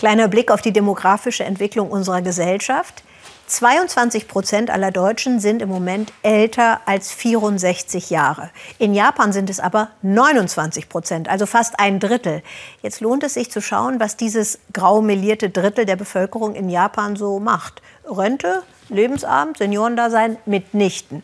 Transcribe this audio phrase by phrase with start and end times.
[0.00, 3.02] Kleiner Blick auf die demografische Entwicklung unserer Gesellschaft.
[3.48, 8.48] 22 Prozent aller Deutschen sind im Moment älter als 64 Jahre.
[8.78, 12.42] In Japan sind es aber 29 Prozent, also fast ein Drittel.
[12.80, 17.14] Jetzt lohnt es sich zu schauen, was dieses grau melierte Drittel der Bevölkerung in Japan
[17.14, 17.82] so macht.
[18.06, 21.22] Rente, Lebensabend, Seniorendasein mitnichten.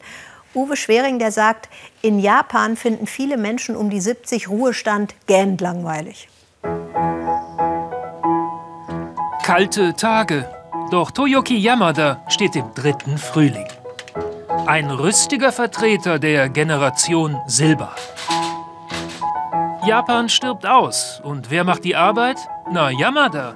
[0.54, 1.70] Uwe Schwering, der sagt,
[2.02, 6.28] in Japan finden viele Menschen um die 70 Ruhestand gähnend langweilig.
[9.46, 10.50] Kalte Tage,
[10.90, 13.68] doch Toyoki Yamada steht im dritten Frühling.
[14.66, 17.94] Ein rüstiger Vertreter der Generation Silber.
[19.86, 21.20] Japan stirbt aus.
[21.22, 22.38] Und wer macht die Arbeit?
[22.72, 23.54] Na, Yamada.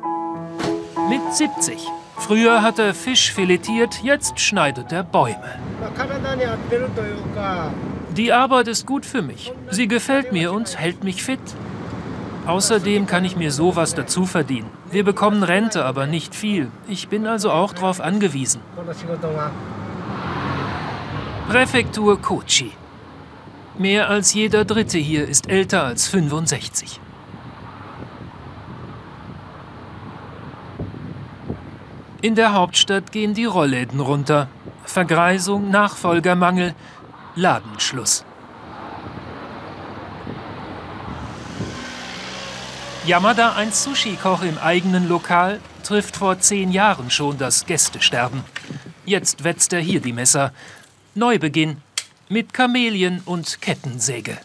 [1.08, 1.84] Mit 70.
[2.18, 5.58] Früher hat er Fisch filetiert, jetzt schneidet er Bäume.
[8.16, 9.52] Die Arbeit ist gut für mich.
[9.70, 11.40] Sie gefällt mir und hält mich fit.
[12.50, 14.68] Außerdem kann ich mir sowas dazu verdienen.
[14.90, 16.68] Wir bekommen Rente, aber nicht viel.
[16.88, 18.60] Ich bin also auch darauf angewiesen.
[21.48, 22.72] Präfektur Kochi.
[23.78, 26.98] Mehr als jeder Dritte hier ist älter als 65.
[32.20, 34.48] In der Hauptstadt gehen die Rollläden runter.
[34.84, 36.74] Vergreisung, Nachfolgermangel,
[37.36, 38.24] Ladenschluss.
[43.10, 48.44] Yamada, ein Sushi-Koch im eigenen Lokal, trifft vor zehn Jahren schon das Gästesterben.
[49.04, 50.52] Jetzt wetzt er hier die Messer.
[51.16, 51.78] Neubeginn
[52.28, 54.38] mit Kamelien und Kettensäge.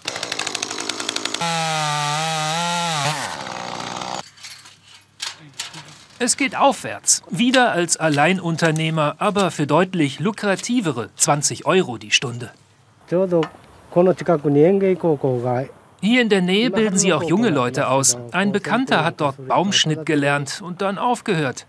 [6.18, 7.22] Es geht aufwärts.
[7.30, 12.50] Wieder als Alleinunternehmer, aber für deutlich lukrativere 20 Euro die Stunde.
[16.02, 18.18] Hier in der Nähe bilden sie auch junge Leute aus.
[18.32, 21.66] Ein Bekannter hat dort Baumschnitt gelernt und dann aufgehört.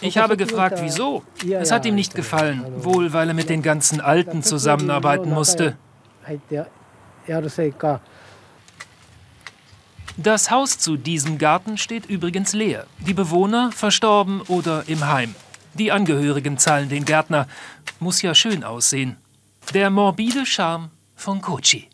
[0.00, 1.22] Ich habe gefragt, wieso.
[1.48, 5.76] Es hat ihm nicht gefallen, wohl weil er mit den ganzen Alten zusammenarbeiten musste.
[10.16, 12.86] Das Haus zu diesem Garten steht übrigens leer.
[12.98, 15.34] Die Bewohner verstorben oder im Heim.
[15.74, 17.46] Die Angehörigen zahlen den Gärtner.
[18.00, 19.16] Muss ja schön aussehen.
[19.74, 21.88] Der morbide Charme von Kochi.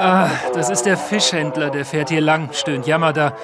[0.00, 3.34] Ah, das ist der Fischhändler, der fährt hier lang, stöhnt Yamada.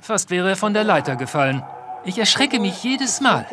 [0.00, 1.62] Fast wäre er von der Leiter gefallen.
[2.04, 3.46] Ich erschrecke mich jedes Mal.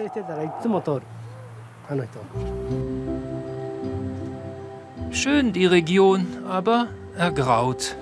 [5.12, 6.88] Schön die Region, aber
[7.18, 7.98] ergraut.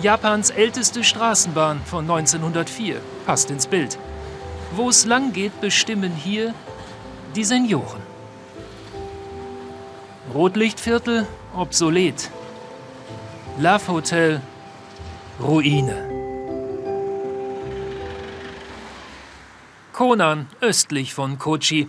[0.00, 3.98] Japans älteste Straßenbahn von 1904 passt ins Bild.
[4.76, 6.54] Wo es lang geht, bestimmen hier
[7.34, 8.15] die Senioren.
[10.36, 12.30] Rotlichtviertel obsolet.
[13.58, 14.42] Love Hotel
[15.40, 15.96] Ruine.
[19.94, 21.88] Konan östlich von Kochi.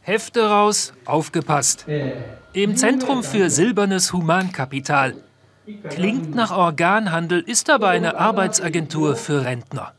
[0.00, 1.84] Hefte raus, aufgepasst.
[2.54, 5.22] Im Zentrum für silbernes Humankapital.
[5.90, 9.92] Klingt nach Organhandel, ist aber eine Arbeitsagentur für Rentner.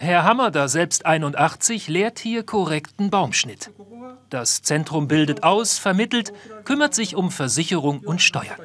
[0.00, 3.72] Herr Hammerder, selbst 81, lehrt hier korrekten Baumschnitt.
[4.30, 6.32] Das Zentrum bildet aus, vermittelt,
[6.64, 8.56] kümmert sich um Versicherung und Steuern.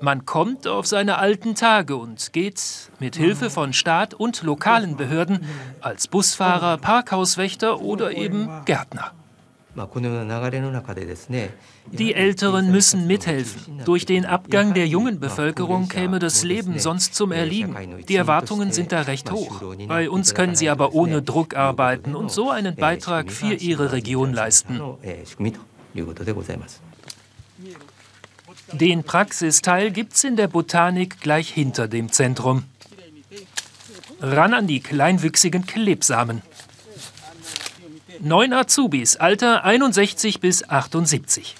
[0.00, 5.44] Man kommt auf seine alten Tage und geht mit Hilfe von Staat und lokalen Behörden
[5.82, 9.12] als Busfahrer, Parkhauswächter oder eben Gärtner.
[11.92, 13.82] Die Älteren müssen mithelfen.
[13.84, 17.76] Durch den Abgang der jungen Bevölkerung käme das Leben sonst zum Erliegen.
[18.08, 19.62] Die Erwartungen sind da recht hoch.
[19.86, 24.32] Bei uns können sie aber ohne Druck arbeiten und so einen Beitrag für ihre Region
[24.32, 24.80] leisten.
[28.72, 32.64] Den Praxisteil gibt's in der Botanik gleich hinter dem Zentrum.
[34.20, 36.42] Ran an die kleinwüchsigen Klebsamen.
[38.22, 41.54] Neun Azubis, Alter 61 bis 78.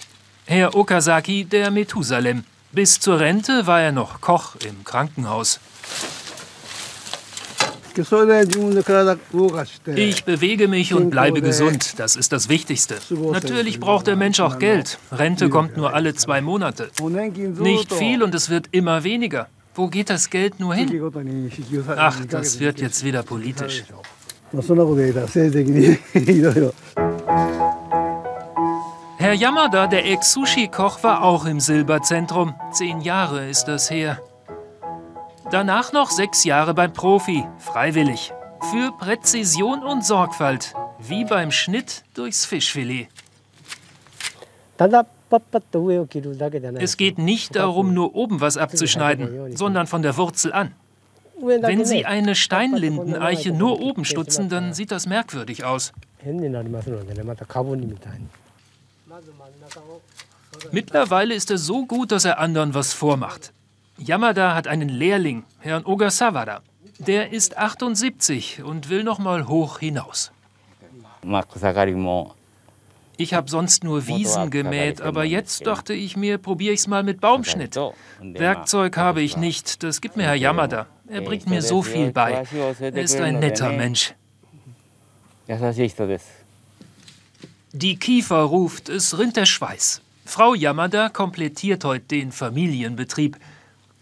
[0.45, 2.43] Herr Okazaki, der Methusalem.
[2.71, 5.59] Bis zur Rente war er noch Koch im Krankenhaus.
[9.95, 11.99] Ich bewege mich und bleibe gesund.
[11.99, 12.99] Das ist das Wichtigste.
[13.09, 14.99] Natürlich braucht der Mensch auch Geld.
[15.11, 16.91] Rente kommt nur alle zwei Monate.
[17.59, 19.49] Nicht viel und es wird immer weniger.
[19.73, 21.11] Wo geht das Geld nur hin?
[21.95, 23.83] Ach, das wird jetzt wieder politisch.
[24.62, 26.74] そんなこと言ったら成績に いろいろ。
[29.18, 32.54] Herr Yamada, der Ex-Sushi-Koch, war auch im Silberzentrum.
[32.70, 34.20] Zehn Jahre ist das her.
[35.50, 38.32] Danach noch sechs Jahre beim Profi, freiwillig.
[38.70, 43.08] Für Präzision und Sorgfalt, wie beim Schnitt durchs Fischfilet.
[46.78, 50.72] Es geht nicht darum, nur oben was abzuschneiden, sondern von der Wurzel an.
[51.41, 55.91] Wenn Sie eine Steinlindeneiche nur oben stutzen, dann sieht das merkwürdig aus.
[60.71, 63.53] Mittlerweile ist er so gut, dass er anderen was vormacht.
[63.97, 66.61] Yamada hat einen Lehrling, Herrn Ogasawara.
[66.99, 70.31] Der ist 78 und will noch mal hoch hinaus.
[73.17, 77.21] Ich habe sonst nur Wiesen gemäht, aber jetzt dachte ich mir, probiere ich's mal mit
[77.21, 77.77] Baumschnitt.
[78.19, 80.87] Werkzeug habe ich nicht, das gibt mir Herr Yamada.
[81.11, 82.43] Er bringt mir so viel bei.
[82.79, 84.13] Er ist ein netter Mensch.
[87.73, 90.01] Die Kiefer ruft, es rinnt der Schweiß.
[90.25, 93.37] Frau Yamada komplettiert heute den Familienbetrieb.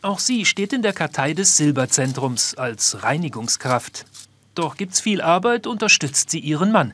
[0.04, 4.06] Auch sie steht in der Kartei des Silberzentrums als Reinigungskraft.
[4.54, 6.94] Doch gibt's viel Arbeit, unterstützt sie ihren Mann.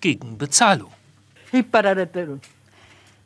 [0.00, 0.90] Gegen Bezahlung.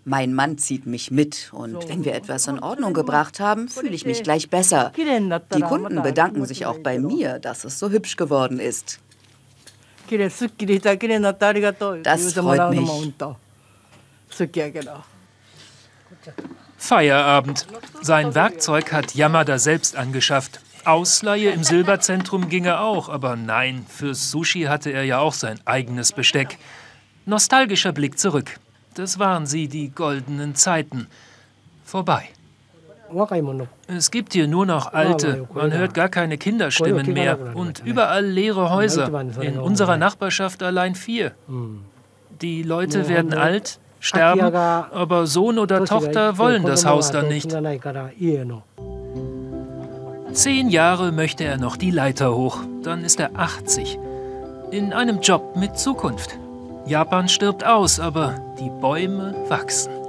[0.07, 4.05] Mein Mann zieht mich mit und wenn wir etwas in Ordnung gebracht haben, fühle ich
[4.05, 4.93] mich gleich besser.
[4.97, 9.01] Die Kunden bedanken sich auch bei mir, dass es so hübsch geworden ist.
[10.09, 10.45] Das
[12.35, 12.91] freut mich.
[16.77, 17.67] Feierabend.
[18.03, 20.61] Sein Werkzeug hat Yamada selbst angeschafft.
[20.85, 26.13] Ausleihe im Silberzentrum ginge auch, aber nein, fürs Sushi hatte er ja auch sein eigenes
[26.13, 26.59] Besteck.
[27.25, 28.61] Nostalgischer Blick zurück.
[28.95, 31.09] Das waren sie, die goldenen Zeiten.
[31.85, 32.29] Vorbei.
[33.87, 38.71] Es gibt hier nur noch alte, man hört gar keine Kinderstimmen mehr und überall leere
[38.71, 39.11] Häuser.
[39.41, 41.33] In unserer Nachbarschaft allein vier.
[42.41, 47.55] Die Leute werden alt, sterben, aber Sohn oder Tochter wollen das Haus dann nicht.
[50.33, 53.99] Zehn Jahre möchte er noch die Leiter hoch, dann ist er 80.
[54.73, 56.39] In einem Job mit Zukunft.
[56.87, 60.04] Japan stirbt aus, aber die Bäume wachsen.